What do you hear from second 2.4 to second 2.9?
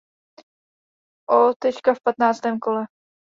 kole.